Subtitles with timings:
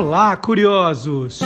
[0.00, 1.40] Olá, curiosos!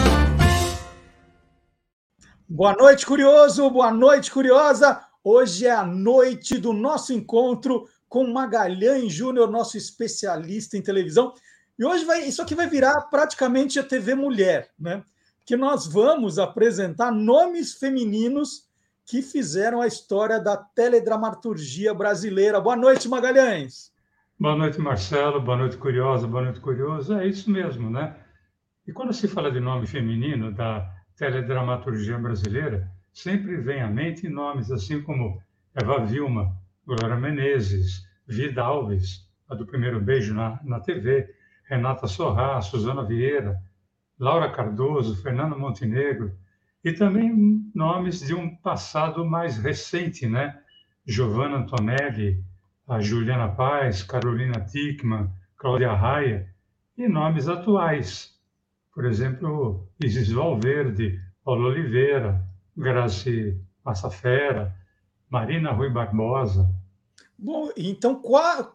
[2.49, 3.69] Boa noite, curioso!
[3.69, 5.05] Boa noite, curiosa!
[5.25, 11.35] Hoje é a noite do nosso encontro com Magalhães Júnior, nosso especialista em televisão.
[11.77, 15.03] E hoje vai, isso aqui vai virar praticamente a TV Mulher, né?
[15.45, 18.69] Que nós vamos apresentar nomes femininos
[19.05, 22.61] que fizeram a história da teledramaturgia brasileira.
[22.61, 23.93] Boa noite, Magalhães.
[24.39, 25.41] Boa noite, Marcelo.
[25.41, 26.29] Boa noite, curiosa.
[26.29, 27.15] Boa noite, curioso.
[27.15, 28.15] É isso mesmo, né?
[28.87, 34.71] E quando se fala de nome feminino da teledramaturgia brasileira, sempre vem à mente nomes
[34.71, 35.41] assim como
[35.75, 36.55] Eva Vilma,
[36.87, 41.35] Glória Menezes, Vida Alves, a do primeiro beijo na, na TV,
[41.67, 43.59] Renata Sorrá, Suzana Vieira,
[44.19, 46.37] Laura Cardoso, Fernando Montenegro,
[46.85, 50.61] e também nomes de um passado mais recente, né?
[51.07, 52.45] Giovanna Antonelli,
[52.87, 56.53] a Juliana Paz, Carolina Tickman, Cláudia Raia,
[56.99, 58.34] e nomes atuais,
[58.95, 62.41] por exemplo, Isis Valverde, Paulo Oliveira,
[62.77, 64.75] Graci Massafera,
[65.29, 66.69] Marina Rui Barbosa.
[67.37, 68.15] Bom, então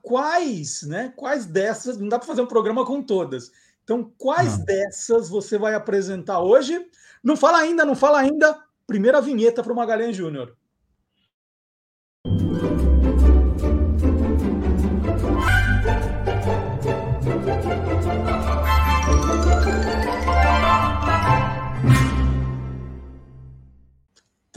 [0.04, 1.14] quais, né?
[1.16, 1.98] Quais dessas?
[1.98, 3.52] Não dá para fazer um programa com todas.
[3.84, 4.66] Então, quais não.
[4.66, 6.86] dessas você vai apresentar hoje?
[7.24, 8.56] Não fala ainda, não fala ainda.
[8.86, 10.56] Primeira vinheta para o Magalhães Júnior.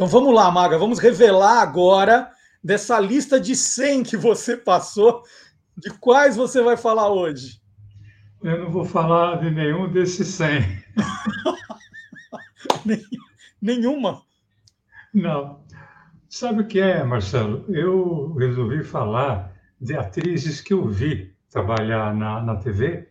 [0.03, 2.29] Então vamos lá, Maga, vamos revelar agora
[2.63, 5.23] dessa lista de 100 que você passou,
[5.79, 7.61] de quais você vai falar hoje?
[8.43, 10.61] Eu não vou falar de nenhum desses 100.
[13.63, 14.23] Nenhuma?
[15.15, 15.65] Não.
[16.29, 17.65] Sabe o que é, Marcelo?
[17.69, 23.09] Eu resolvi falar de atrizes que eu vi trabalhar na, na TV,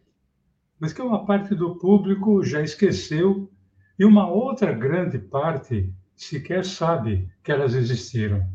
[0.78, 3.50] mas que uma parte do público já esqueceu
[3.98, 5.90] e uma outra grande parte
[6.24, 8.46] sequer sabe que elas existiram.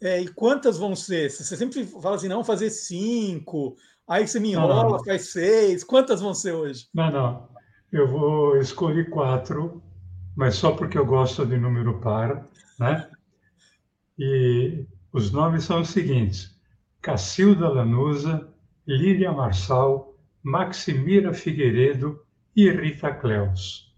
[0.00, 1.30] É, e quantas vão ser?
[1.30, 3.76] Você sempre fala assim, não, fazer cinco,
[4.08, 5.04] aí você me enrola, não, não.
[5.04, 5.84] faz seis.
[5.84, 6.88] Quantas vão ser hoje?
[6.94, 7.48] Não, não.
[7.92, 9.82] Eu vou escolher quatro,
[10.36, 12.48] mas só porque eu gosto de número par,
[12.78, 13.10] né?
[14.18, 16.58] E os nomes são os seguintes:
[17.02, 18.48] Cacilda Lanusa,
[18.86, 22.24] Lília Marçal, Maximira Figueiredo
[22.56, 23.89] e Rita Cleus.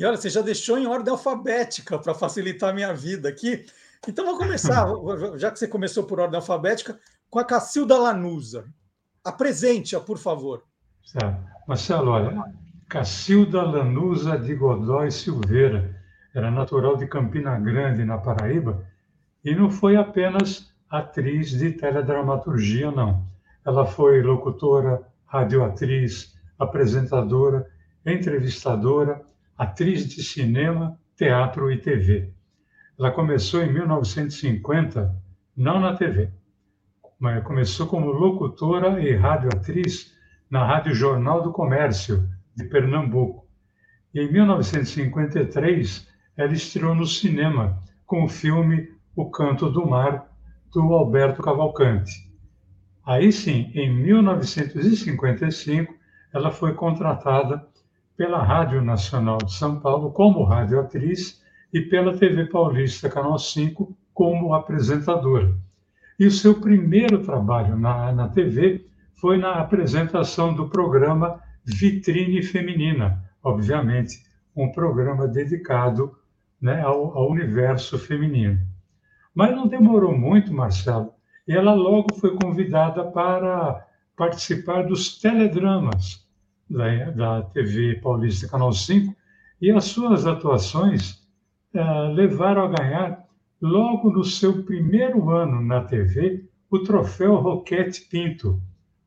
[0.00, 3.66] E olha, você já deixou em ordem alfabética para facilitar a minha vida aqui.
[4.08, 4.86] Então vou começar,
[5.36, 8.64] já que você começou por ordem alfabética, com a Cacilda Lanusa.
[9.22, 10.64] Apresente-a, por favor.
[11.12, 11.38] Tá.
[11.68, 12.42] Marcelo, olha,
[12.88, 15.94] Cacilda Lanusa de Godoy Silveira
[16.34, 18.82] era natural de Campina Grande, na Paraíba,
[19.44, 23.22] e não foi apenas atriz de teledramaturgia, não.
[23.66, 27.70] Ela foi locutora, radioatriz, apresentadora,
[28.06, 29.28] entrevistadora
[29.60, 32.32] atriz de cinema, teatro e TV.
[32.98, 35.14] Ela começou em 1950,
[35.54, 36.30] não na TV,
[37.18, 40.16] mas começou como locutora e radioatriz
[40.48, 42.26] na Rádio Jornal do Comércio,
[42.56, 43.46] de Pernambuco.
[44.14, 50.26] E em 1953, ela estreou no cinema com o filme O Canto do Mar,
[50.72, 52.32] do Alberto Cavalcante.
[53.04, 55.94] Aí sim, em 1955,
[56.32, 57.68] ela foi contratada
[58.20, 61.42] pela Rádio Nacional de São Paulo como radioatriz
[61.72, 65.56] e pela TV Paulista Canal 5 como apresentadora.
[66.18, 73.24] E o seu primeiro trabalho na, na TV foi na apresentação do programa Vitrine Feminina,
[73.42, 74.22] obviamente,
[74.54, 76.14] um programa dedicado
[76.60, 78.58] né, ao, ao universo feminino.
[79.34, 81.14] Mas não demorou muito, Marcelo,
[81.48, 83.82] e ela logo foi convidada para
[84.14, 86.28] participar dos teledramas
[86.70, 89.14] da, da TV Paulista Canal 5,
[89.60, 91.20] e as suas atuações
[91.74, 93.24] eh, levaram a ganhar,
[93.60, 98.62] logo no seu primeiro ano na TV, o troféu Roquete Pinto,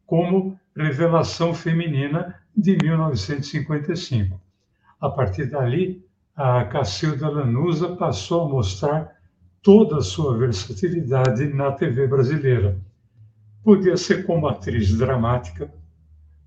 [0.05, 4.39] como revelação feminina de 1955.
[4.99, 6.05] A partir dali,
[6.35, 9.15] a Cacilda Lanusa passou a mostrar
[9.61, 12.77] toda a sua versatilidade na TV brasileira.
[13.63, 15.73] Podia ser como atriz dramática,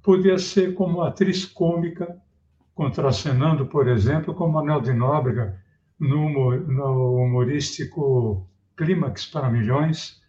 [0.06, 2.16] podia ser como atriz cômica,
[2.76, 5.60] contracenando, por exemplo, com Manuel de Nóbrega
[5.98, 10.22] no, no humorístico Clímax para Milhões,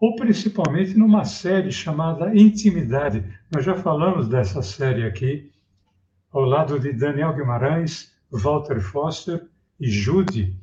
[0.00, 3.22] ou principalmente numa série chamada Intimidade.
[3.52, 5.52] Nós já falamos dessa série aqui,
[6.32, 9.46] ao lado de Daniel Guimarães, Walter Foster
[9.78, 10.56] e Judy,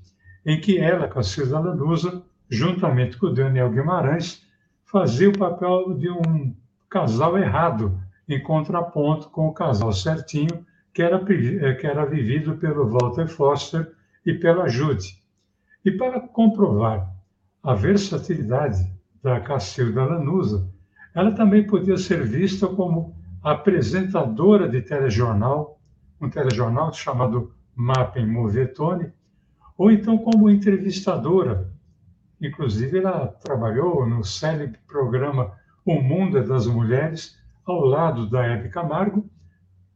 [0.44, 4.44] em que ela, Cacilda Lanusa, juntamente com Daniel Guimarães,
[4.84, 6.56] fazia o papel de um
[6.90, 12.90] casal errado em contraponto com o casal certinho que era, eh, que era vivido pelo
[12.90, 13.92] Walter Foster
[14.26, 15.22] e pela Judy.
[15.84, 17.14] E para comprovar
[17.62, 18.90] a versatilidade
[19.22, 20.72] da Cacilda Lanusa,
[21.14, 25.80] ela também podia ser vista como apresentadora de telejornal,
[26.20, 29.12] um telejornal chamado Mapping Movetone,
[29.78, 31.70] ou então como entrevistadora.
[32.42, 35.54] Inclusive, ela trabalhou no célebre programa
[35.86, 39.30] O Mundo é das Mulheres, ao lado da Hebe Camargo,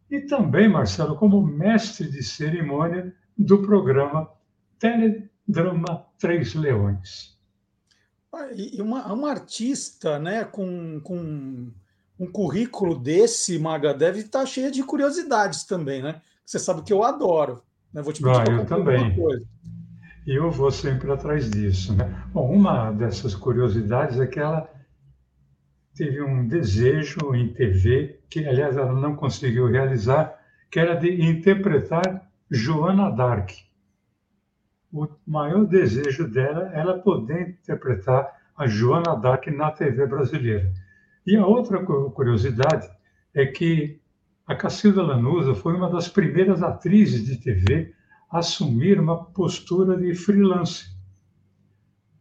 [0.09, 4.29] e também, Marcelo, como mestre de cerimônia do programa
[4.79, 7.37] Teledrama Três Leões.
[8.33, 11.71] Ah, e uma, uma artista né, com, com
[12.19, 16.21] um currículo desse, Maga, deve estar cheia de curiosidades também, né?
[16.45, 17.61] Você sabe que eu adoro.
[17.93, 18.01] Né?
[18.01, 19.15] Vou te pedir ah, eu também.
[20.25, 21.93] E eu vou sempre atrás disso.
[21.93, 22.23] Né?
[22.33, 24.69] Bom, uma dessas curiosidades é que ela
[25.99, 30.33] teve um desejo em TV, que aliás ela não conseguiu realizar,
[30.71, 33.51] que era de interpretar Joana Dark.
[34.93, 40.71] O maior desejo dela era poder interpretar a Joana Dark na TV brasileira.
[41.27, 42.89] E a outra curiosidade
[43.33, 43.99] é que
[44.47, 47.93] a Cacilda Lanusa foi uma das primeiras atrizes de TV
[48.31, 50.97] a assumir uma postura de freelance.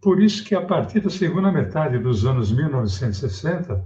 [0.01, 3.85] Por isso que a partir da segunda metade dos anos 1960,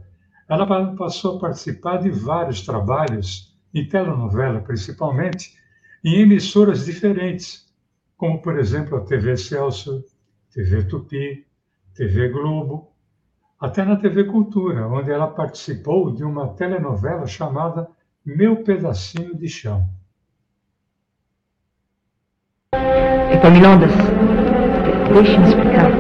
[0.48, 5.54] ela passou a participar de vários trabalhos, em telenovela principalmente,
[6.04, 7.66] em emissoras diferentes,
[8.16, 10.04] como por exemplo a TV Celso,
[10.52, 11.46] TV Tupi,
[11.94, 12.92] TV Globo,
[13.58, 17.88] até na TV Cultura, onde ela participou de uma telenovela chamada
[18.24, 19.88] meu pedacinho de chão.
[23.32, 23.92] Epaminondas,
[25.12, 25.90] deixe-me explicar.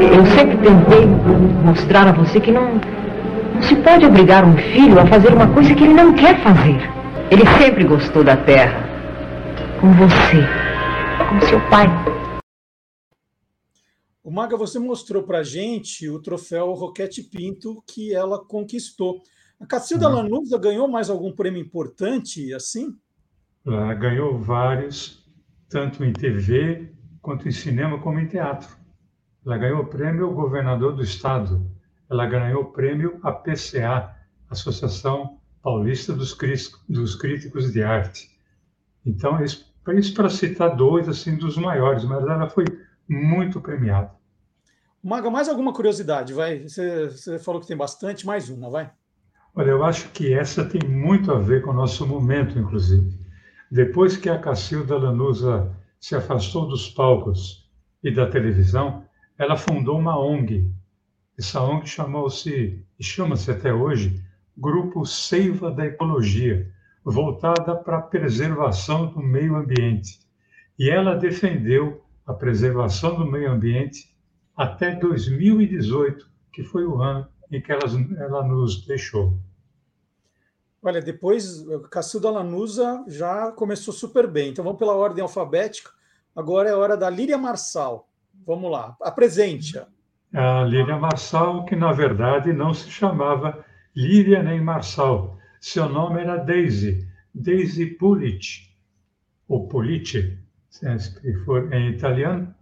[0.00, 1.06] Eu sempre tentei
[1.64, 2.74] mostrar a você que não,
[3.54, 6.78] não se pode obrigar um filho a fazer uma coisa que ele não quer fazer.
[7.30, 8.84] Ele sempre gostou da terra.
[9.80, 10.38] Com você.
[11.28, 11.88] Com seu pai.
[14.22, 19.20] O Maga, você mostrou para gente o troféu Roquete Pinto que ela conquistou.
[19.60, 20.16] A Cacilda uhum.
[20.16, 22.94] Lanusa ganhou mais algum prêmio importante assim?
[23.66, 25.24] Ela ganhou vários,
[25.68, 28.76] tanto em TV, quanto em cinema, como em teatro.
[29.44, 31.64] Ela ganhou o prêmio Governador do Estado.
[32.10, 34.14] Ela ganhou o prêmio APCA,
[34.50, 36.36] Associação Paulista dos,
[36.88, 38.30] dos Críticos de Arte.
[39.04, 42.66] Então, isso, isso para citar dois assim dos maiores, mas ela foi
[43.08, 44.10] muito premiado.
[45.02, 46.32] Maga, mais alguma curiosidade?
[46.32, 48.90] Vai, você, você falou que tem bastante, mais uma, vai.
[49.54, 53.23] Olha, eu acho que essa tem muito a ver com o nosso momento, inclusive.
[53.74, 57.68] Depois que a Cacilda Lanusa se afastou dos palcos
[58.04, 59.04] e da televisão,
[59.36, 60.72] ela fundou uma ONG.
[61.36, 64.22] Essa ONG chamou-se, e chama-se até hoje,
[64.56, 66.70] Grupo Seiva da Ecologia,
[67.04, 70.20] voltada para a preservação do meio ambiente.
[70.78, 74.14] E ela defendeu a preservação do meio ambiente
[74.56, 77.82] até 2018, que foi o ano em que ela,
[78.18, 79.36] ela nos deixou.
[80.86, 84.50] Olha, depois Cacilda Lanusa já começou super bem.
[84.50, 85.90] Então vamos pela ordem alfabética.
[86.36, 88.06] Agora é hora da Líria Marçal.
[88.46, 89.86] Vamos lá, apresente-a.
[90.34, 93.64] A Líria Marçal, que na verdade não se chamava
[93.96, 95.38] Líria nem Marçal.
[95.58, 98.68] Seu nome era Daisy, Daisy Pulic,
[99.48, 100.38] ou Pulice,
[100.68, 102.54] se for em italiano.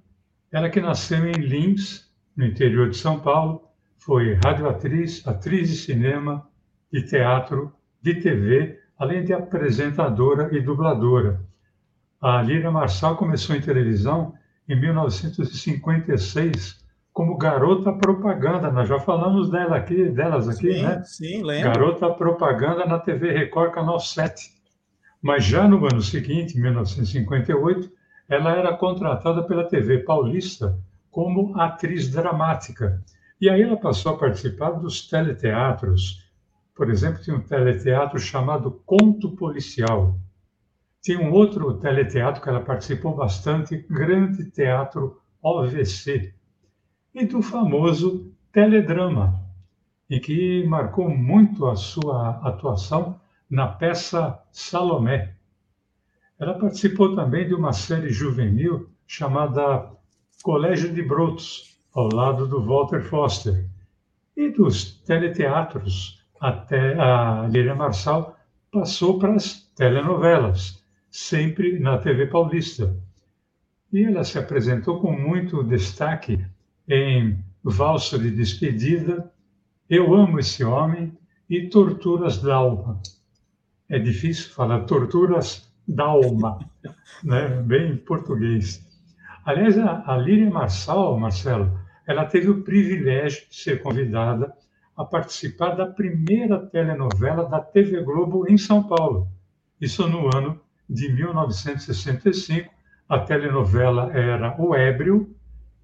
[0.52, 6.49] Ela que nasceu em Lins, no interior de São Paulo, foi radioatriz, atriz de cinema,
[6.93, 11.40] de teatro, de TV, além de apresentadora e dubladora.
[12.21, 14.35] A Líria Marçal começou em televisão
[14.68, 16.82] em 1956
[17.12, 18.71] como garota propaganda.
[18.71, 21.02] Nós já falamos dela aqui, delas aqui, sim, né?
[21.04, 21.73] Sim, lembro.
[21.73, 24.50] Garota propaganda na TV Record Canal 7.
[25.21, 27.90] Mas já no ano seguinte, 1958,
[28.28, 30.76] ela era contratada pela TV Paulista
[31.11, 33.00] como atriz dramática.
[33.40, 36.22] E aí ela passou a participar dos teleteatros.
[36.75, 40.19] Por exemplo, tinha um teleteatro chamado Conto Policial.
[41.02, 46.35] Tinha um outro teleteatro que ela participou bastante, Grande Teatro OVC.
[47.14, 49.43] E do famoso Teledrama,
[50.09, 55.35] em que marcou muito a sua atuação na peça Salomé,
[56.38, 59.91] ela participou também de uma série juvenil chamada
[60.43, 63.69] Colégio de Brotos, ao lado do Walter Foster,
[64.35, 68.37] e dos teleteatros até a Líria Marçal
[68.73, 72.97] passou para as telenovelas, sempre na TV Paulista.
[73.93, 76.45] E ela se apresentou com muito destaque
[76.89, 79.33] em Valsa de Despedida
[79.89, 81.17] Eu Amo Esse Homem
[81.49, 83.01] e Torturas da Alma.
[83.89, 86.59] É difícil falar Torturas da Alma,
[87.23, 87.49] né?
[87.63, 88.85] bem em português.
[89.45, 94.53] Aliás, a, a Líria Marçal, Marcelo, ela teve o privilégio de ser convidada
[94.97, 99.29] a participar da primeira telenovela da TV Globo em São Paulo.
[99.81, 102.73] Isso no ano de 1965.
[103.09, 105.35] A telenovela era O Ébrio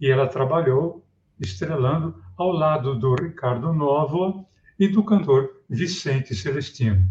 [0.01, 1.05] e ela trabalhou
[1.41, 4.47] estrelando ao lado do Ricardo Novo
[4.79, 7.03] e do cantor Vicente Celestino.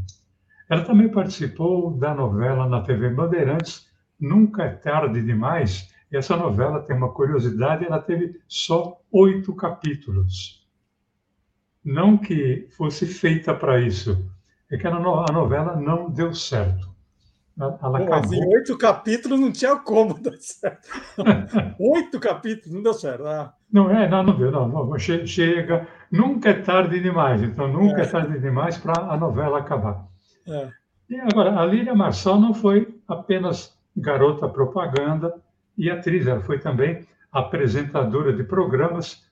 [0.69, 3.87] Ela também participou da novela na TV Bandeirantes
[4.19, 5.93] Nunca é Tarde Demais.
[6.11, 10.56] E essa novela tem uma curiosidade, ela teve só oito capítulos.
[11.87, 14.29] Não que fosse feita para isso,
[14.69, 16.93] é que a novela não deu certo.
[17.57, 18.33] Ela acabou.
[18.33, 20.85] Em oito capítulos não tinha como dar certo.
[21.79, 23.25] oito capítulos não deu certo.
[23.25, 23.53] Ah.
[23.71, 24.51] Não é, não, não deu.
[24.51, 27.41] Não, chega, nunca é tarde demais.
[27.41, 30.05] Então, nunca é, é tarde demais para a novela acabar.
[30.45, 30.69] É.
[31.09, 35.33] E agora, a Lília Marçal não foi apenas garota propaganda
[35.77, 39.25] e atriz, ela foi também apresentadora de programas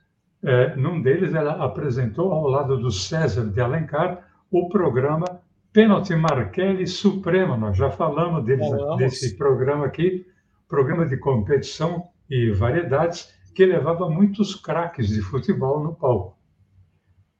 [0.45, 5.41] é, num deles, ela apresentou, ao lado do César de Alencar, o programa
[5.73, 7.57] Pênalti Marquelli Supremo.
[7.57, 10.23] Nós já falamos deles, desse programa aqui,
[10.67, 16.37] programa de competição e variedades, que levava muitos craques de futebol no palco.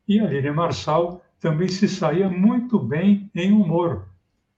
[0.07, 4.07] E a Líria Marçal também se saía muito bem em humor,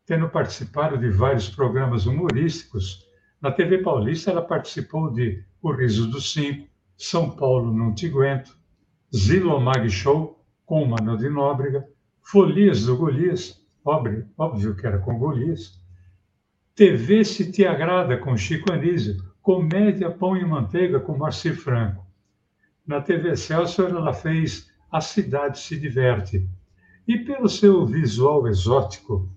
[0.05, 3.05] tendo participado de vários programas humorísticos.
[3.41, 8.57] Na TV Paulista, ela participou de O Riso dos Cinco, são Paulo Não Te Aguento,
[9.15, 11.87] Zilo Mag Show, com Mano de Nóbrega,
[12.21, 15.79] Folias do Golias, óbvio, óbvio que era com Golias,
[16.75, 22.05] TV Se Te Agrada, com Chico Anísio, Comédia Pão e Manteiga, com Marci Franco.
[22.85, 26.47] Na TV Celsius, ela fez A Cidade Se Diverte.
[27.07, 29.29] E pelo seu visual exótico,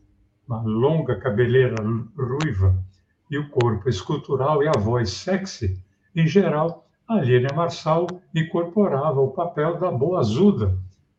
[0.47, 1.77] uma longa cabeleira
[2.17, 2.85] ruiva
[3.31, 5.81] e o corpo escultural e a voz sexy,
[6.15, 10.79] em geral, a Lília Marçal incorporava o papel da boa azuda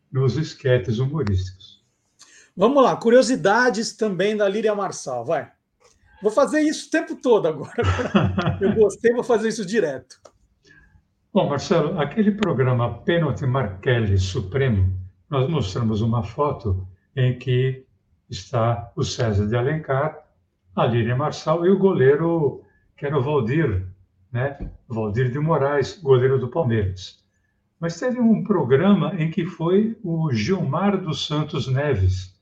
[0.10, 1.84] nos esquetes humorísticos.
[2.56, 5.52] Vamos lá, curiosidades também da Lília Marçal, vai.
[6.22, 7.84] Vou fazer isso o tempo todo agora.
[8.62, 10.16] Eu gostei, vou fazer isso direto.
[11.34, 14.98] Bom, Marcelo, aquele programa Pênalti Markelli Supremo,
[15.30, 17.86] nós mostramos uma foto em que
[18.30, 20.26] está o César de Alencar,
[20.74, 22.64] a Lília Marçal e o goleiro,
[22.96, 23.91] que era o Valdir,
[24.32, 24.72] né?
[24.88, 27.20] Valdir de Moraes, goleiro do Palmeiras.
[27.80, 32.40] Mas teve um programa em que foi o Gilmar dos Santos Neves,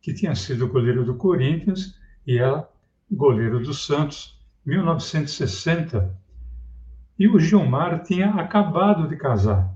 [0.00, 2.68] que tinha sido goleiro do Corinthians e ela
[3.10, 6.14] goleiro do Santos, 1960.
[7.18, 9.74] E o Gilmar tinha acabado de casar.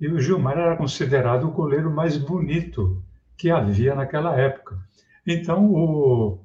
[0.00, 3.02] E o Gilmar era considerado o goleiro mais bonito
[3.36, 4.78] que havia naquela época.
[5.26, 6.40] Então, o...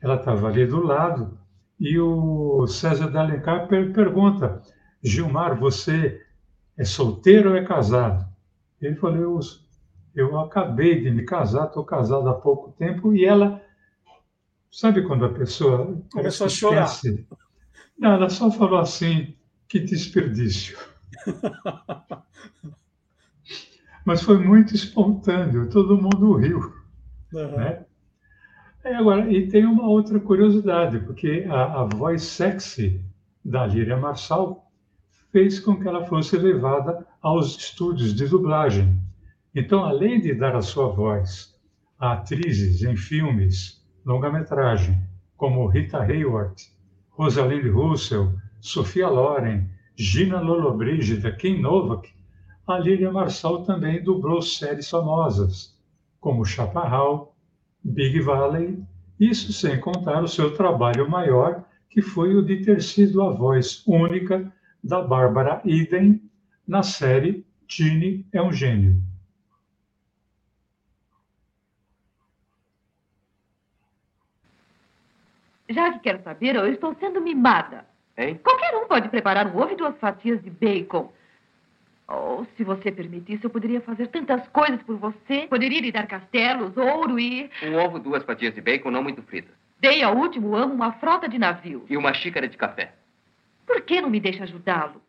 [0.00, 1.38] ela estava ali do lado
[1.78, 4.62] e o César de Alencar per pergunta:
[5.02, 6.22] Gilmar, você
[6.76, 8.26] é solteiro ou é casado?
[8.80, 9.40] Ele falou: eu,
[10.14, 13.14] eu acabei de me casar, estou casado há pouco tempo.
[13.14, 13.62] E ela,
[14.70, 16.02] sabe quando a pessoa.
[16.12, 16.90] Começou a chorar.
[17.98, 19.34] Não, ela só falou assim:
[19.68, 20.78] que desperdício.
[24.04, 26.72] Mas foi muito espontâneo, todo mundo riu.
[27.32, 27.56] Uhum.
[27.56, 27.84] Né?
[28.86, 33.04] É, agora, e tem uma outra curiosidade, porque a, a voz sexy
[33.44, 34.70] da Líria Marçal
[35.32, 38.96] fez com que ela fosse levada aos estúdios de dublagem.
[39.52, 41.52] Então, além de dar a sua voz
[41.98, 44.96] a atrizes em filmes, longa-metragem,
[45.36, 46.70] como Rita Hayworth,
[47.10, 52.08] Rosalind Russell, Sofia Loren, Gina Lollobrigida, Kim Novak,
[52.68, 55.76] a Lília Marçal também dublou séries famosas,
[56.20, 57.35] como Chaparral,
[57.86, 58.82] Big Valley,
[59.18, 63.82] isso sem contar o seu trabalho maior, que foi o de ter sido a voz
[63.86, 64.52] única
[64.82, 66.20] da Bárbara Eden
[66.66, 69.00] na série Tini é um Gênio.
[75.68, 77.84] Já que quero saber, eu estou sendo mimada.
[78.16, 78.38] Hein?
[78.42, 81.12] Qualquer um pode preparar um ovo e duas fatias de bacon.
[82.08, 85.46] Oh, se você permitisse, eu poderia fazer tantas coisas por você.
[85.48, 87.50] Poderia lhe dar castelos, ouro e.
[87.64, 89.54] Um ovo, duas fatias de bacon, não muito fritas.
[89.80, 91.82] Dei ao último amo uma frota de navios.
[91.88, 92.94] E uma xícara de café.
[93.66, 95.02] Por que não me deixa ajudá-lo?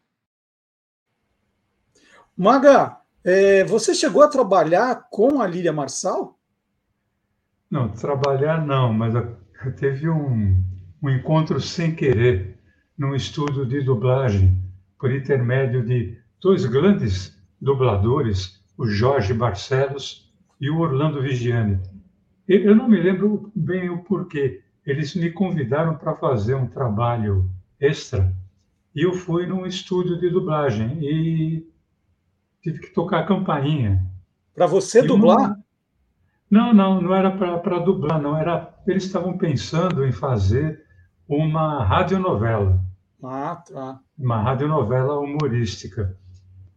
[2.36, 6.38] Maga, é, você chegou a trabalhar com a Lília Marçal?
[7.70, 9.14] Não, trabalhar não, mas
[9.80, 10.56] teve um,
[11.02, 12.58] um encontro sem querer
[12.98, 14.58] num estudo de dublagem
[14.98, 21.80] por intermédio de dois grandes dubladores o Jorge Barcelos e o Orlando Vigiani.
[22.48, 24.62] Eu não me lembro bem o porquê.
[24.86, 28.34] Eles me convidaram para fazer um trabalho extra
[28.96, 31.68] e eu fui num estúdio de dublagem e
[32.62, 34.04] tive que tocar a campainha.
[34.56, 35.58] Para você e dublar?
[36.50, 38.38] Não, não, não era para dublar, não.
[38.38, 40.84] Era, eles estavam pensando em fazer
[41.28, 42.82] uma radionovela.
[43.22, 44.00] Ah, tá.
[44.18, 46.18] Uma radionovela humorística.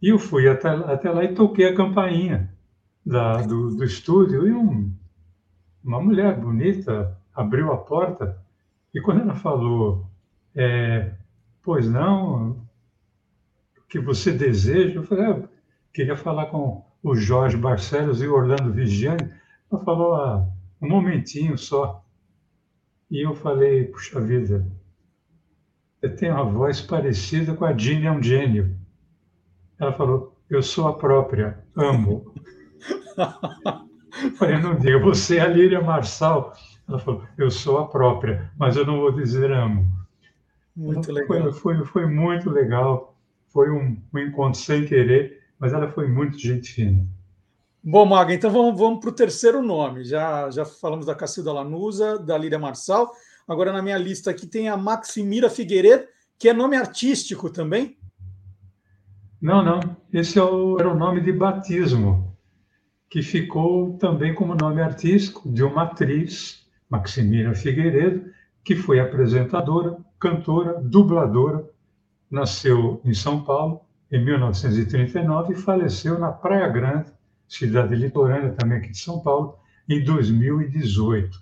[0.01, 2.51] E eu fui até, até lá e toquei a campainha
[3.05, 4.91] da, do, do estúdio e um,
[5.83, 8.41] uma mulher bonita abriu a porta
[8.93, 10.05] e quando ela falou,
[10.55, 11.13] é,
[11.61, 12.51] pois não,
[13.77, 15.49] o que você deseja, eu falei, ah,
[15.93, 19.31] queria falar com o Jorge Barcelos e o Orlando Vigiani.
[19.71, 20.47] Ela falou, ah,
[20.81, 22.03] um momentinho só.
[23.09, 24.65] E eu falei, puxa vida,
[26.01, 28.75] eu tenho uma voz parecida com a Jeanne é um gênio.
[29.81, 32.31] Ela falou, eu sou a própria, amo.
[34.37, 36.53] falei, não diga, você é a Líria Marçal.
[36.87, 39.91] Ela falou, eu sou a própria, mas eu não vou dizer amo.
[40.75, 41.51] Muito legal.
[41.51, 43.15] Foi, foi, foi muito legal.
[43.47, 47.03] Foi um, um encontro sem querer, mas ela foi muito gente fina.
[47.83, 50.03] Bom, Maga, então vamos, vamos para o terceiro nome.
[50.03, 53.11] Já, já falamos da Cacilda Lanusa, da Líria Marçal.
[53.47, 56.05] Agora, na minha lista aqui tem a Maximira Figueiredo,
[56.37, 57.97] que é nome artístico também?
[59.41, 59.79] Não, não.
[60.13, 62.37] Esse é o, era o nome de batismo,
[63.09, 68.29] que ficou também como nome artístico de uma atriz, Maximira Figueiredo,
[68.63, 71.67] que foi apresentadora, cantora, dubladora,
[72.29, 73.81] nasceu em São Paulo
[74.11, 77.11] em 1939 e faleceu na Praia Grande,
[77.47, 79.57] cidade litorânea também aqui de São Paulo,
[79.89, 81.35] em 2018.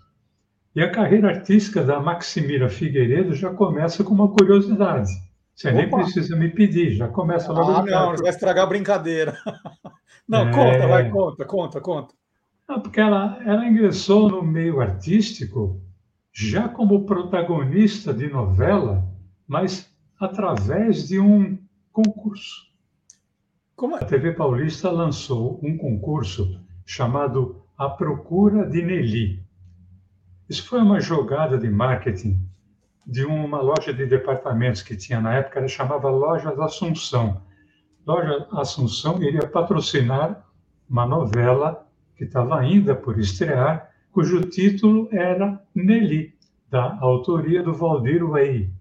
[0.75, 5.11] E a carreira artística da Maximira Figueiredo já começa com uma curiosidade.
[5.59, 5.77] Você Opa.
[5.77, 7.69] nem precisa me pedir, já começa logo.
[7.69, 9.37] Ah, não, vai estragar a brincadeira.
[10.25, 10.53] Não, é...
[10.53, 12.13] conta, vai, conta, conta, conta.
[12.67, 15.81] Não, porque ela, ela ingressou no meio artístico
[16.31, 19.03] já como protagonista de novela,
[19.47, 21.57] mas através de um
[21.91, 22.67] concurso.
[23.75, 24.03] Como é?
[24.03, 29.43] A TV Paulista lançou um concurso chamado A Procura de Nelly.
[30.47, 32.48] Isso foi uma jogada de marketing
[33.09, 37.41] de uma loja de departamentos que tinha na época, ela chamava Loja da Assunção.
[38.05, 40.45] Loja Assunção iria patrocinar
[40.87, 46.35] uma novela que estava ainda por estrear, cujo título era Nelly,
[46.69, 48.71] da autoria do Valdir Way.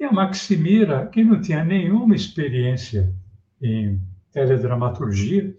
[0.00, 3.14] E a Maximira, que não tinha nenhuma experiência
[3.62, 4.00] em
[4.32, 5.56] teledramaturgia,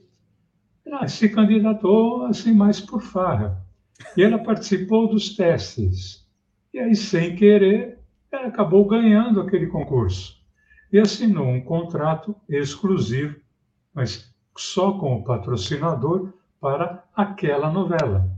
[0.85, 3.63] ela se candidatou assim mais por farra.
[4.17, 6.24] E ela participou dos testes.
[6.75, 10.43] E aí, sem querer, ela acabou ganhando aquele concurso.
[10.91, 13.39] E assinou um contrato exclusivo,
[13.93, 18.29] mas só com o patrocinador, para aquela novela.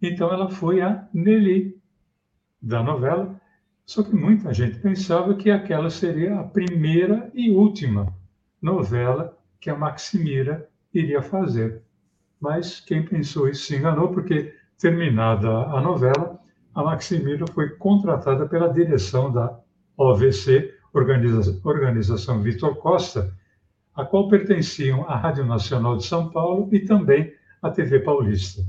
[0.00, 1.78] Então ela foi a Nelly
[2.62, 3.38] da novela,
[3.84, 8.10] só que muita gente pensava que aquela seria a primeira e última
[8.62, 11.82] novela que a Maximira iria fazer.
[12.40, 16.33] Mas quem pensou isso se enganou, porque, terminada a novela,
[16.74, 19.58] a Maximira foi contratada pela direção da
[19.96, 23.32] OVC, Organiza Organização Vitor Costa,
[23.94, 27.32] a qual pertenciam a Rádio Nacional de São Paulo e também
[27.62, 28.62] a TV Paulista.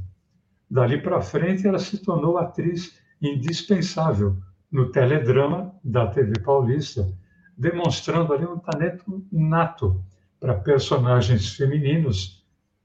[0.70, 4.38] Dali para frente, ela se tornou atriz indispensável
[4.72, 7.12] no teledrama da TV Paulista,
[7.58, 10.04] demonstrando ali um talento nato
[10.39, 12.44] para personagens femininos,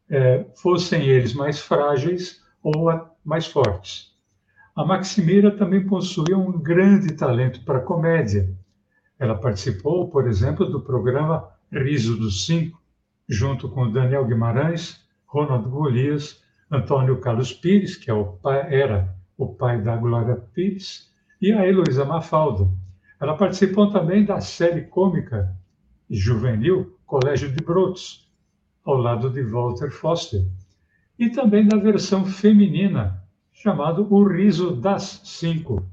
[0.09, 2.89] é, fossem eles mais frágeis ou
[3.25, 4.10] mais fortes.
[4.81, 8.51] A Maximira também possuía um grande talento para comédia.
[9.19, 12.81] Ela participou, por exemplo, do programa Riso dos Cinco,
[13.29, 19.49] junto com Daniel Guimarães, Ronald Golias, Antônio Carlos Pires, que é o pai, era o
[19.49, 21.13] pai da Glória Pires,
[21.43, 22.67] e a Heloísa Mafalda.
[23.21, 25.55] Ela participou também da série cômica
[26.09, 28.33] juvenil Colégio de Brotos,
[28.83, 30.41] ao lado de Walter Foster,
[31.19, 33.20] e também da versão feminina,
[33.63, 35.87] chamado O Riso das Cinco.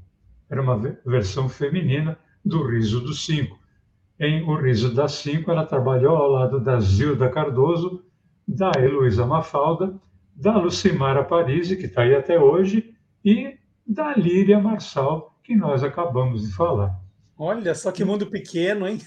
[0.48, 3.58] Era uma versão feminina do Riso dos Cinco.
[4.18, 8.02] Em O Riso das Cinco, ela trabalhou ao lado da Zilda Cardoso,
[8.46, 9.94] da Heloísa Mafalda,
[10.34, 16.48] da Lucimara Parisi, que está aí até hoje, e da Líria Marçal, que nós acabamos
[16.48, 16.98] de falar.
[17.36, 18.98] Olha só que mundo pequeno, hein?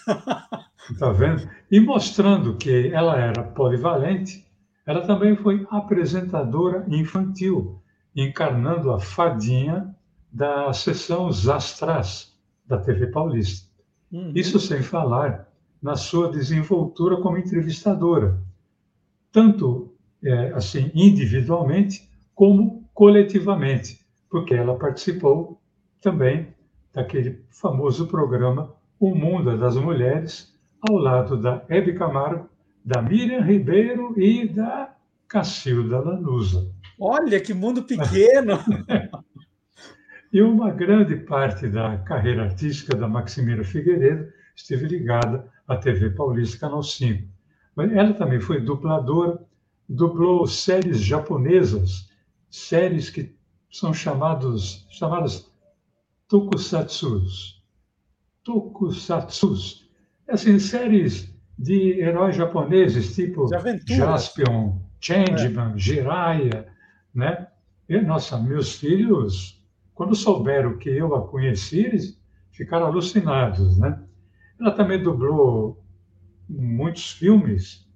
[0.91, 1.49] Está vendo?
[1.71, 4.45] E mostrando que ela era polivalente,
[4.85, 7.80] ela também foi apresentadora infantil,
[8.15, 9.95] encarnando a fadinha
[10.31, 13.69] da sessão Zastras, da TV Paulista.
[14.11, 14.31] Uhum.
[14.35, 15.47] Isso sem falar
[15.81, 18.39] na sua desenvoltura como entrevistadora.
[19.31, 19.93] tanto
[20.23, 25.59] é, assim individualmente como coletivamente, porque ela participou
[26.01, 26.53] também
[26.93, 32.49] daquele famoso programa O Mundo das Mulheres, ao lado da Hebe Camargo,
[32.83, 34.93] da Miriam Ribeiro e da
[35.27, 36.69] Cacilda Lanusa.
[37.03, 38.59] Olha que mundo pequeno!
[40.31, 46.59] e uma grande parte da carreira artística da Maximira Figueiredo esteve ligada à TV Paulista
[46.59, 47.27] Canal 5.
[47.75, 49.43] Mas ela também foi dubladora,
[49.89, 52.07] dublou séries japonesas,
[52.51, 53.35] séries que
[53.71, 55.51] são chamados, chamadas
[56.27, 57.63] tokusatsus.
[58.43, 59.89] Tokusatsus.
[60.29, 63.47] Assim, séries de heróis japoneses, tipo
[63.87, 65.77] Jaspion, Changeman, é.
[65.79, 66.71] Jiraiya,
[67.13, 67.47] né?
[67.87, 69.61] E, nossa, meus filhos,
[69.93, 72.21] quando souberam que eu a conheci, eles
[72.51, 74.01] ficaram alucinados, né?
[74.59, 75.83] Ela também dublou
[76.47, 77.87] muitos filmes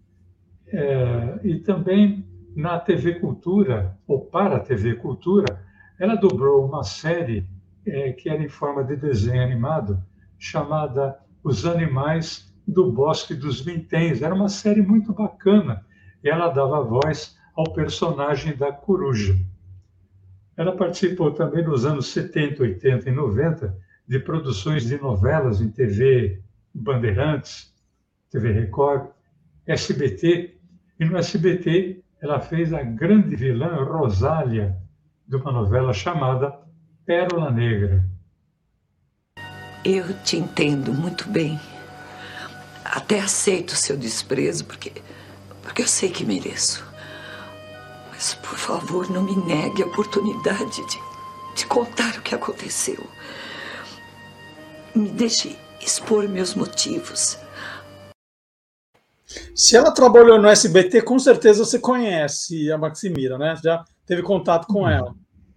[0.68, 2.26] é, e também
[2.56, 5.62] na TV Cultura, ou para a TV Cultura,
[6.00, 7.48] ela dublou uma série
[7.86, 10.02] é, que era em forma de desenho animado,
[10.40, 14.22] chamada Os Animais do Bosque dos Vinténs.
[14.22, 15.86] Era uma série muito bacana.
[16.24, 19.38] E ela dava voz ao personagem da coruja.
[20.58, 26.42] Ela participou também nos anos 70, 80 e 90 de produções de novelas em TV
[26.74, 27.74] Bandeirantes,
[28.30, 29.10] TV Record,
[29.66, 30.56] SBT.
[31.00, 34.78] E no SBT ela fez a grande vilã Rosália,
[35.28, 36.54] de uma novela chamada
[37.06, 38.06] Pérola Negra.
[39.84, 41.60] Eu te entendo muito bem.
[42.84, 44.92] Até aceito o seu desprezo, porque,
[45.62, 46.95] porque eu sei que mereço.
[48.16, 51.00] Mas, por favor, não me negue a oportunidade de,
[51.54, 53.06] de contar o que aconteceu.
[54.96, 57.38] Me deixe expor meus motivos.
[59.54, 63.56] Se ela trabalhou no SBT, com certeza você conhece a Maximira, né?
[63.62, 65.14] Já teve contato com ela.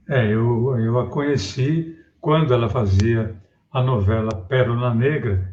[0.08, 3.36] É, eu, eu a conheci quando ela fazia
[3.70, 5.48] a novela Pérola Negra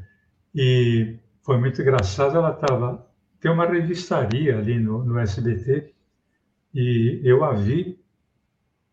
[0.55, 2.35] e foi muito engraçado.
[2.35, 3.05] Ela estava
[3.39, 5.93] tem uma revistaria ali no, no SBT
[6.75, 7.97] e eu a vi.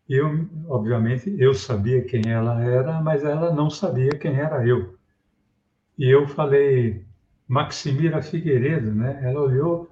[0.07, 4.95] Eu, obviamente, eu sabia quem ela era, mas ela não sabia quem era eu.
[5.97, 7.05] E eu falei,
[7.47, 9.19] Maximira Figueiredo, né?
[9.23, 9.89] Ela olhou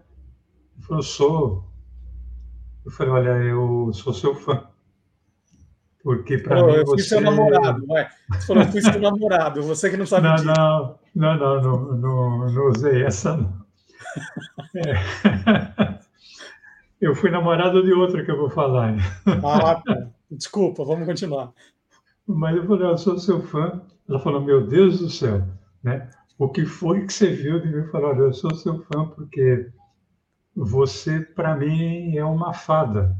[0.79, 1.67] e falou, sou.
[2.85, 4.67] Eu falei, olha, eu sou seu fã.
[6.03, 7.09] Porque para mim eu fui você...
[7.09, 8.09] seu namorado, vai.
[8.31, 10.47] Você falou, eu fui seu namorado, você que não sabe não, disso.
[10.47, 13.61] Não, não, não, não, não, não usei essa, não.
[14.75, 16.00] É.
[17.01, 18.95] Eu fui namorado de outra que eu vou falar.
[19.43, 20.07] Ah, tá.
[20.29, 21.51] Desculpa, vamos continuar.
[22.27, 23.81] Mas eu falei, eu sou seu fã.
[24.07, 25.43] Ela falou, meu Deus do céu,
[25.83, 26.09] né?
[26.37, 27.87] O que foi que você viu de mim?
[27.87, 29.71] Falou, eu sou seu fã porque
[30.55, 33.17] você, para mim, é uma fada.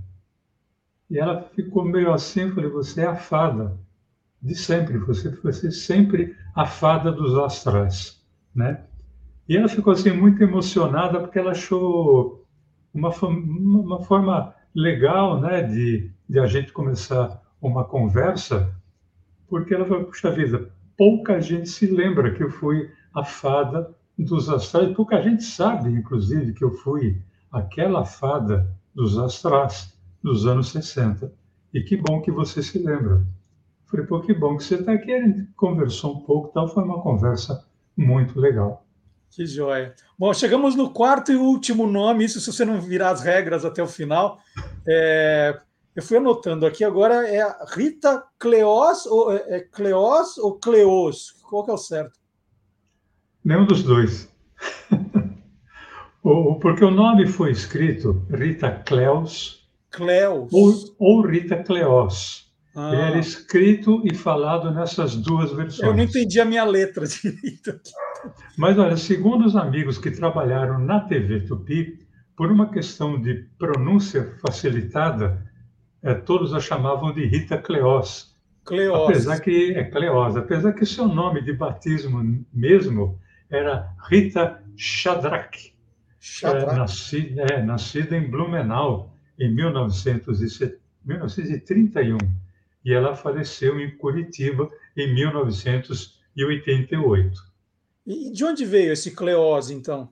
[1.09, 3.77] E ela ficou meio assim, eu falei, você é a fada
[4.41, 8.23] de sempre, você, você sempre a fada dos astrais,
[8.55, 8.85] né?
[9.47, 12.40] E ela ficou assim muito emocionada porque ela achou
[12.93, 18.73] uma, uma forma legal, né, de, de a gente começar uma conversa,
[19.47, 24.49] porque ela falou, puxa vida, pouca gente se lembra que eu fui a fada dos
[24.49, 31.33] astrais, pouca gente sabe, inclusive, que eu fui aquela fada dos astrais dos anos 60.
[31.73, 33.25] E que bom que você se lembra.
[33.85, 35.11] Falei, pô, que bom que você está aqui.
[35.11, 36.67] A gente conversou um pouco, tal.
[36.67, 38.85] Foi uma conversa muito legal.
[39.31, 39.95] Que joia.
[40.19, 43.81] Bom, chegamos no quarto e último nome, isso se você não virar as regras até
[43.81, 44.39] o final.
[44.85, 45.57] É,
[45.95, 47.41] eu fui anotando aqui agora, é
[47.73, 51.31] Rita Cleós ou, é, é Cleós ou Cleos?
[51.49, 52.19] Qual que é o certo?
[53.43, 54.29] Nenhum dos dois.
[56.61, 60.51] Porque o nome foi escrito Rita Cleos Cleos.
[60.53, 62.49] Ou, ou Rita Cleós.
[62.73, 62.93] Ah.
[62.93, 65.87] Ele era escrito e falado nessas duas versões.
[65.87, 67.79] Eu não entendi a minha letra direito.
[68.57, 71.99] Mas, olha, segundo os amigos que trabalharam na TV Tupi,
[72.35, 75.45] por uma questão de pronúncia facilitada,
[76.01, 78.35] é, todos a chamavam de Rita Cleós.
[78.65, 79.09] Cleós.
[79.09, 83.17] Apesar que é Cleós, apesar que seu nome de batismo mesmo
[83.49, 85.73] era Rita Shadrach.
[86.19, 86.73] Shadrach.
[86.73, 92.17] É, nascida, é, nascida em Blumenau, em 1931
[92.83, 97.50] e ela faleceu em Curitiba em 1988.
[98.05, 100.11] E de onde veio esse Cleose, então?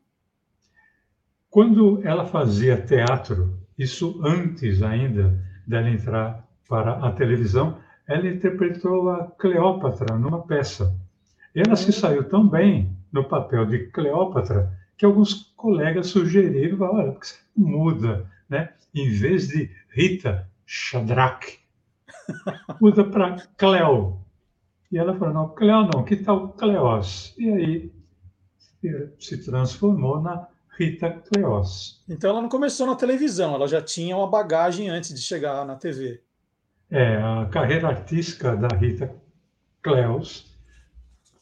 [1.50, 5.34] Quando ela fazia teatro, isso antes ainda
[5.66, 10.96] dela entrar para a televisão, ela interpretou a Cleópatra numa peça.
[11.56, 11.94] Ela se hum.
[11.94, 18.30] saiu tão bem no papel de Cleópatra que alguns colegas sugeriram, olha, porque você muda,
[18.48, 18.74] né?
[18.94, 21.60] Em vez de Rita Shadrach,
[22.80, 24.20] muda para Cleo.
[24.92, 27.36] E ela falou, não, Cleo não, que tal Cleos?
[27.38, 28.00] E aí
[29.20, 30.48] se transformou na
[30.78, 32.04] Rita Cleos.
[32.08, 35.76] Então ela não começou na televisão, ela já tinha uma bagagem antes de chegar na
[35.76, 36.22] TV.
[36.90, 39.14] É, a carreira artística da Rita
[39.82, 40.58] Cleos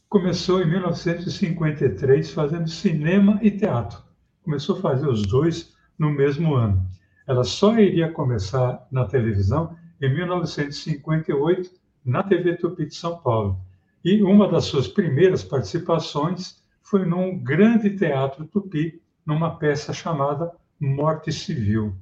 [0.10, 4.02] começou em 1953 fazendo cinema e teatro.
[4.44, 6.86] Começou a fazer os dois no mesmo ano.
[7.28, 13.60] Ela só iria começar na televisão em 1958 na TV Tupi de São Paulo.
[14.04, 21.34] E uma das suas primeiras participações foi num grande teatro tupi, numa peça chamada Morte
[21.34, 21.94] Civil.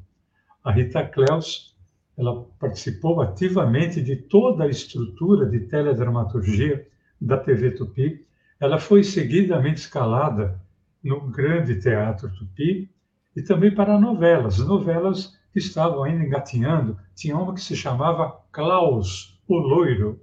[0.64, 1.76] A Rita Cleus,
[2.16, 6.88] ela participou ativamente de toda a estrutura de teledramaturgia
[7.20, 8.24] da TV Tupi.
[8.60, 10.62] Ela foi seguidamente escalada
[11.04, 12.92] no grande teatro Tupi
[13.36, 16.96] e também para novelas, novelas que estavam ainda engatinhando.
[17.16, 20.20] Tinha uma que se chamava Klaus, o Loiro.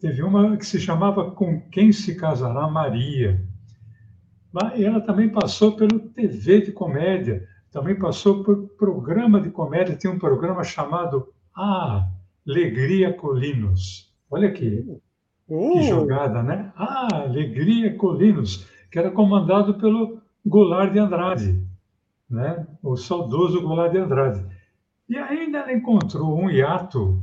[0.00, 3.40] Teve uma que se chamava Com Quem Se Casará Maria.
[4.76, 9.96] E ela também passou pelo TV de comédia, também passou por programa de comédia.
[9.96, 12.08] Tinha um programa chamado Ah,
[12.46, 14.12] Alegria Colinos.
[14.30, 14.84] Olha aqui,
[15.48, 15.72] uh.
[15.72, 16.72] que jogada, né?
[16.76, 21.64] Ah, Alegria Colinos, que era comandado pelo Goulart de Andrade,
[22.28, 22.66] né?
[22.82, 24.44] o saudoso Goulart de Andrade.
[25.08, 27.22] E ainda ela encontrou um hiato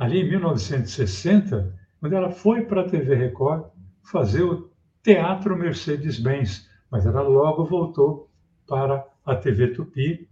[0.00, 3.66] ali em 1960, quando ela foi para a TV Record
[4.02, 4.70] fazer o
[5.02, 8.30] Teatro Mercedes-Benz, mas ela logo voltou
[8.66, 10.26] para a TV Tupi,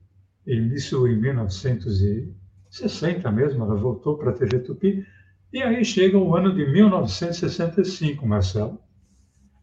[0.46, 5.06] isso em 1960 mesmo, ela voltou para a TV Tupi,
[5.52, 8.80] e aí chega o ano de 1965, Marcelo.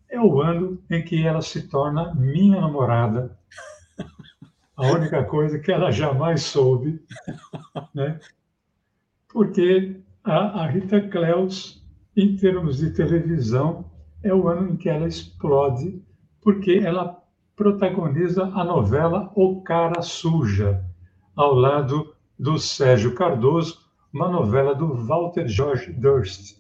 [0.07, 3.35] É o ano em que ela se torna minha namorada.
[4.77, 7.01] A única coisa que ela jamais soube,
[7.93, 8.19] né?
[9.35, 13.91] Porque a, a Rita Cleus, em termos de televisão,
[14.23, 16.01] é o ano em que ela explode,
[16.41, 17.21] porque ela
[17.53, 20.81] protagoniza a novela O Cara Suja,
[21.35, 23.77] ao lado do Sérgio Cardoso,
[24.13, 26.55] uma novela do Walter George Durst.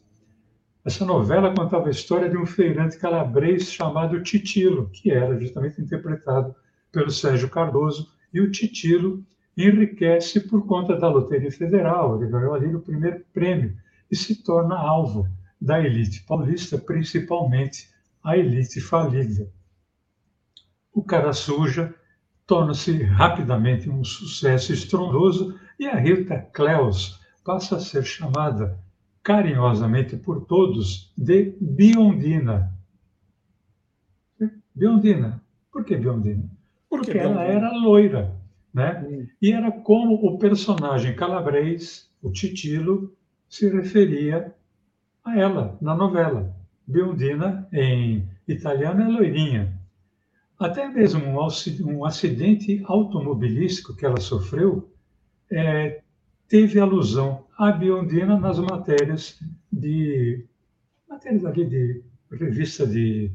[0.83, 6.53] Essa novela contava a história de um feirante calabrês chamado Titilo, que era justamente interpretado
[6.91, 9.25] pelo Sérgio Cardoso, e o Titilo
[9.57, 13.75] enriquece por conta da Loteria Federal, ele ganhou ali o primeiro prêmio
[14.11, 15.27] e se torna alvo
[15.59, 17.89] da elite paulista, principalmente
[18.23, 19.49] a elite falida.
[20.93, 21.93] O Cara Suja
[22.45, 28.79] torna-se rapidamente um sucesso estrondoso e a Rita Cleus passa a ser chamada
[29.23, 32.71] carinhosamente por todos de Biondina.
[34.73, 35.41] Biondina.
[35.71, 36.43] Por que Biondina?
[36.89, 38.34] Porque que ela era loira,
[38.75, 39.01] né?
[39.07, 39.25] Hum.
[39.41, 43.15] E era como o personagem calabrês, o Titilo,
[43.47, 44.53] se referia
[45.23, 46.53] a ela na novela.
[46.85, 49.79] Biondina, em italiano, é loirinha.
[50.59, 54.91] Até mesmo um acidente automobilístico que ela sofreu
[55.49, 56.01] é,
[56.47, 59.39] teve alusão à Biondina nas matérias
[59.71, 60.45] de
[61.07, 63.31] matérias ali de revista de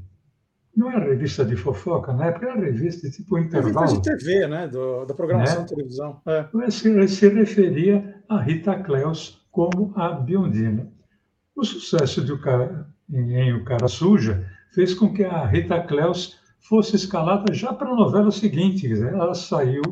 [0.76, 3.86] não era revista de fofoca, na época era revista de tipo intervalo.
[3.86, 4.68] Revista de TV, né?
[4.68, 5.62] Do, da programação né?
[5.64, 6.20] de televisão.
[6.26, 6.70] É.
[6.70, 10.90] Se, se referia a Rita Cleus como a Biondina.
[11.54, 16.38] O sucesso de o cara, em O Cara Suja fez com que a Rita Cleus
[16.60, 18.90] fosse escalada já para a novela seguinte.
[18.92, 19.82] Ela saiu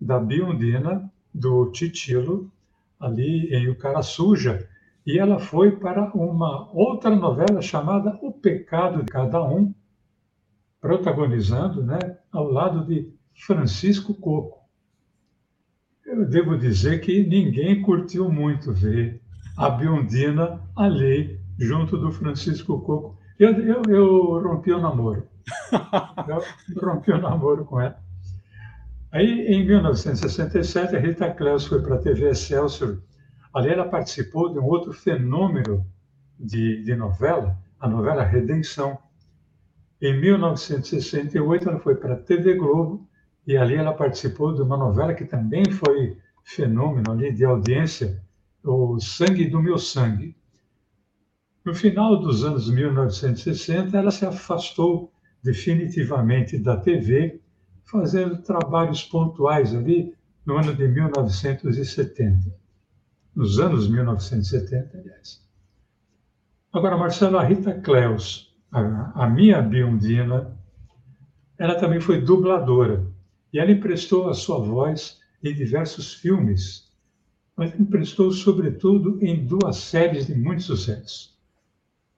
[0.00, 2.50] da Biondina, do Titilo,
[2.98, 4.68] ali em O Cara Suja,
[5.06, 9.72] e ela foi para uma outra novela chamada O Pecado de Cada Um,
[10.80, 11.98] protagonizando né,
[12.32, 14.58] ao lado de Francisco Coco.
[16.06, 19.20] Eu devo dizer que ninguém curtiu muito ver
[19.56, 23.18] a Biondina ali, junto do Francisco Coco.
[23.38, 25.28] Eu, eu, eu rompi o namoro.
[26.28, 26.42] Eu
[26.82, 27.98] rompi o namoro com ela.
[29.10, 32.98] Aí, em 1967, a Rita Cleus foi para a TV Excelsior.
[33.54, 35.86] Ali ela participou de um outro fenômeno
[36.38, 38.98] de, de novela, a novela Redenção.
[40.00, 43.08] Em 1968, ela foi para a TV Globo
[43.46, 48.22] e ali ela participou de uma novela que também foi fenômeno ali de audiência,
[48.62, 50.36] o Sangue do Meu Sangue.
[51.64, 57.40] No final dos anos 1960, ela se afastou definitivamente da TV,
[57.84, 60.14] fazendo trabalhos pontuais ali
[60.46, 62.54] no ano de 1970.
[63.34, 65.46] Nos anos 1970, aliás.
[66.72, 70.56] Agora, Marcelo, a Rita Cleus, a, a minha biondina,
[71.58, 73.06] ela também foi dubladora.
[73.52, 76.92] E ela emprestou a sua voz em diversos filmes,
[77.56, 81.36] mas emprestou sobretudo em duas séries de muito sucesso.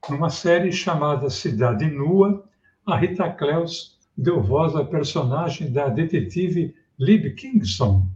[0.09, 2.43] Numa série chamada Cidade Nua,
[2.85, 8.07] a Rita Cleus deu voz à personagem da detetive Lib Kingston.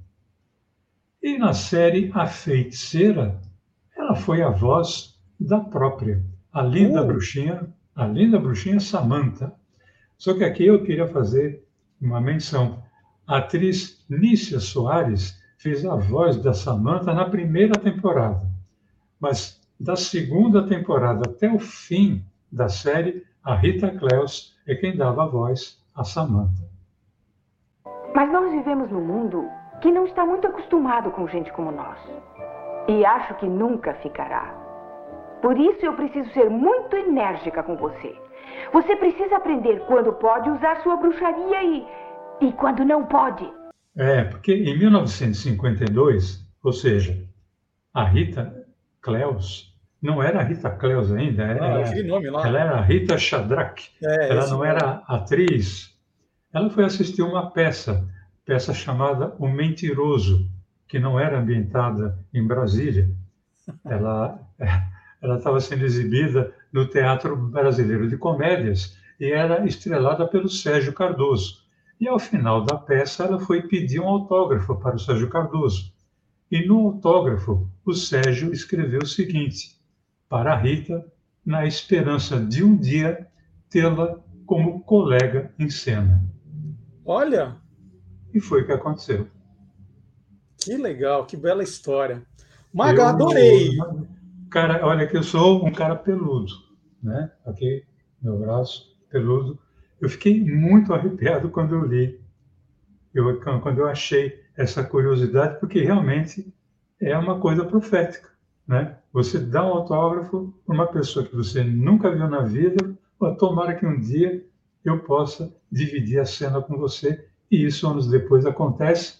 [1.21, 3.39] E na série A Feiticeira,
[3.95, 7.07] ela foi a voz da própria, a linda uh.
[7.07, 9.53] bruxinha, a linda bruxinha Samantha.
[10.17, 11.63] Só que aqui eu queria fazer
[12.01, 12.83] uma menção.
[13.27, 18.47] A atriz Nícia Soares fez a voz da Samantha na primeira temporada,
[19.19, 25.23] mas da segunda temporada até o fim da série, a Rita Cleus é quem dava
[25.23, 26.63] a voz a Samantha.
[28.13, 29.49] Mas nós vivemos num mundo
[29.81, 31.97] que não está muito acostumado com gente como nós.
[32.87, 34.64] E acho que nunca ficará.
[35.41, 38.15] Por isso eu preciso ser muito enérgica com você.
[38.73, 41.85] Você precisa aprender quando pode usar sua bruxaria e,
[42.41, 43.49] e quando não pode.
[43.95, 47.17] É, porque em 1952, ou seja,
[47.93, 48.65] a Rita
[49.01, 52.47] Cleus não era a Rita Cleus ainda, era, ah, nome lá.
[52.47, 53.91] ela era a Rita Shadrach.
[54.03, 55.95] É, ela não era atriz.
[56.53, 58.07] Ela foi assistir uma peça,
[58.45, 60.49] peça chamada O Mentiroso,
[60.87, 63.09] que não era ambientada em Brasília.
[63.83, 64.39] Ela
[65.21, 71.63] ela estava sendo exibida no Teatro Brasileiro de Comédias e era estrelada pelo Sérgio Cardoso.
[71.99, 75.93] E ao final da peça, ela foi pedir um autógrafo para o Sérgio Cardoso.
[76.51, 79.79] E no autógrafo, o Sérgio escreveu o seguinte:
[80.27, 81.05] Para a Rita,
[81.45, 83.27] na esperança de um dia
[83.69, 86.23] tê-la como colega em cena.
[87.05, 87.55] Olha!
[88.33, 89.27] E foi o que aconteceu.
[90.57, 92.21] Que legal, que bela história.
[92.73, 93.79] Maga, adorei!
[93.79, 94.07] Eu,
[94.55, 96.53] cara, olha que eu sou um cara peludo,
[97.03, 97.29] né?
[97.45, 97.83] Aqui,
[98.21, 99.59] meu braço peludo.
[99.99, 102.21] Eu fiquei muito arrepiado quando eu li,
[103.13, 106.53] eu, quando eu achei essa curiosidade, porque realmente
[107.01, 108.29] é uma coisa profética,
[108.65, 108.97] né?
[109.11, 113.75] Você dá um autógrafo para uma pessoa que você nunca viu na vida, ou tomara
[113.75, 114.41] que um dia
[114.85, 117.27] eu possa dividir a cena com você.
[117.51, 119.19] E isso anos depois acontece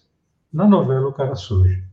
[0.51, 1.83] na novela O Cara Sujo.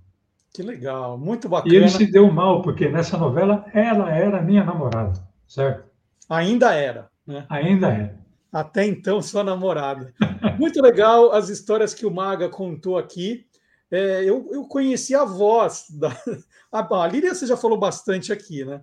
[0.53, 1.73] Que legal, muito bacana.
[1.73, 5.15] E ele se deu mal, porque nessa novela ela era minha namorada,
[5.49, 5.85] certo?
[6.29, 7.47] Ainda era, né?
[7.49, 8.15] Ainda é.
[8.53, 10.13] Até então, sua namorada.
[10.59, 13.47] Muito legal as histórias que o Maga contou aqui.
[13.91, 16.11] É, eu, eu conheci a voz da.
[16.71, 18.81] A, a Lília você já falou bastante aqui, né?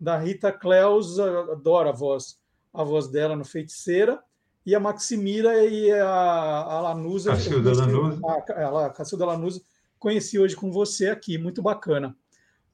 [0.00, 2.38] Da Rita Cleus, adoro a voz,
[2.72, 4.18] a voz dela no Feiticeira.
[4.64, 7.32] E a Maximira e a, a Lanusa.
[7.32, 8.20] Cacilda Lanusa.
[8.26, 9.60] A, a Cacilda Lanusa
[10.06, 12.16] conheci hoje com você aqui, muito bacana.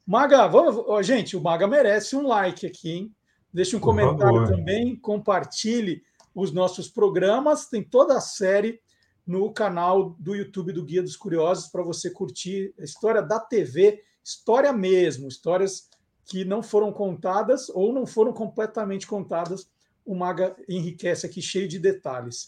[0.07, 3.17] Maga, vamos, gente, o Maga merece um like aqui, hein?
[3.51, 4.49] Deixe um Por comentário favor.
[4.51, 6.03] também, compartilhe
[6.35, 8.83] os nossos programas, tem toda a série
[9.27, 14.03] no canal do YouTube do Guia dos Curiosos para você curtir a história da TV,
[14.23, 15.89] história mesmo, histórias
[16.27, 19.71] que não foram contadas ou não foram completamente contadas.
[20.05, 22.47] O Maga enriquece aqui cheio de detalhes.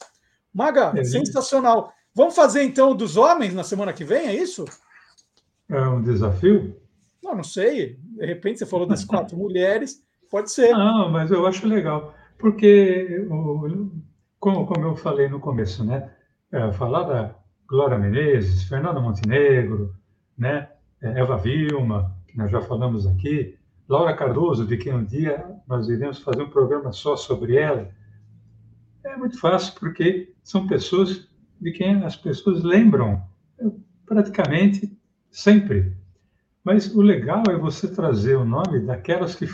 [0.52, 1.90] Maga, é sensacional.
[2.14, 4.64] Vamos fazer então dos homens na semana que vem, é isso?
[5.68, 6.80] É um desafio?
[7.22, 7.98] Não, não sei.
[8.00, 10.72] De repente você falou das quatro mulheres, pode ser.
[10.72, 13.26] Não, mas eu acho legal, porque,
[14.38, 16.10] como, como eu falei no começo, né?
[16.52, 17.34] É, falar da
[17.68, 19.92] Glória Menezes, Fernanda Montenegro,
[20.38, 20.68] né?
[21.02, 25.88] É, Eva Vilma, que nós já falamos aqui, Laura Cardoso, de quem um dia nós
[25.88, 27.90] iremos fazer um programa só sobre ela.
[29.04, 31.28] É muito fácil, porque são pessoas
[31.64, 33.22] de quem as pessoas lembram
[34.04, 34.94] praticamente
[35.30, 35.96] sempre.
[36.62, 39.46] Mas o legal é você trazer o nome daquelas que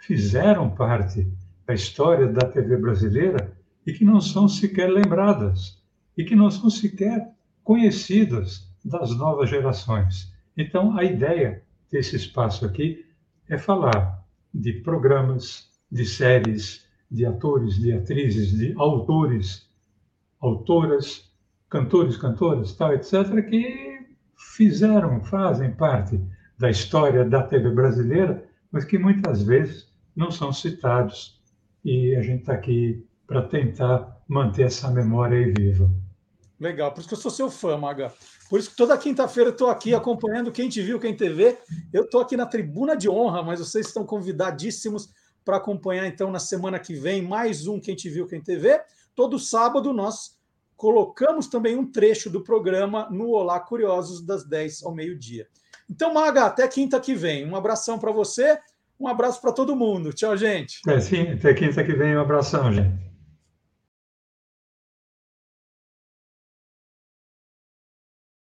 [0.00, 1.24] fizeram parte
[1.64, 5.80] da história da TV brasileira e que não são sequer lembradas
[6.18, 10.34] e que não são sequer conhecidas das novas gerações.
[10.56, 13.06] Então, a ideia desse espaço aqui
[13.48, 14.20] é falar
[14.52, 19.70] de programas, de séries, de atores, de atrizes, de autores,
[20.40, 21.31] autoras,
[21.72, 24.06] cantores, cantoras, tal, etc., que
[24.36, 26.20] fizeram, fazem parte
[26.58, 31.40] da história da TV brasileira, mas que muitas vezes não são citados.
[31.82, 35.90] E a gente está aqui para tentar manter essa memória aí viva.
[36.60, 38.12] Legal, por isso que eu sou seu fã, Maga.
[38.50, 41.58] Por isso que toda quinta-feira eu estou aqui acompanhando quem te viu, quem te vê.
[41.90, 45.08] Eu estou aqui na tribuna de honra, mas vocês estão convidadíssimos
[45.42, 48.80] para acompanhar então na semana que vem mais um Quem Te Viu, Quem te vê.
[49.14, 50.41] Todo sábado nós
[50.82, 55.46] colocamos também um trecho do programa no Olá Curiosos, das 10 ao meio-dia.
[55.88, 57.48] Então, Maga, até quinta que vem.
[57.48, 58.58] Um abração para você,
[58.98, 60.12] um abraço para todo mundo.
[60.12, 60.80] Tchau, gente.
[60.88, 63.11] É, sim, até quinta que vem, um abração, gente.